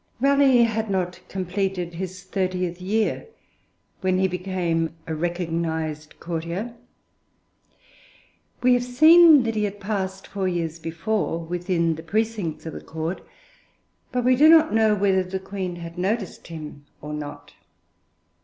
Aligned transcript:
Raleigh 0.19 0.63
had 0.63 0.89
not 0.89 1.19
completed 1.29 1.93
his 1.93 2.23
thirtieth 2.23 2.81
year 2.81 3.27
when 3.99 4.17
he 4.17 4.27
became 4.27 4.95
a 5.05 5.13
recognised 5.13 6.19
courtier. 6.19 6.73
We 8.63 8.73
have 8.73 8.83
seen 8.83 9.43
that 9.43 9.53
he 9.53 9.65
had 9.65 9.79
passed, 9.79 10.25
four 10.25 10.47
years 10.47 10.79
before, 10.79 11.37
within 11.37 11.93
the 11.93 12.01
precincts 12.01 12.65
of 12.65 12.73
the 12.73 12.81
Court, 12.81 13.21
but 14.11 14.25
we 14.25 14.35
do 14.35 14.49
not 14.49 14.73
know 14.73 14.95
whether 14.95 15.21
the 15.21 15.39
Queen 15.39 15.75
had 15.75 15.99
noticed 15.99 16.47
him 16.47 16.83
or 16.99 17.13
not. 17.13 17.53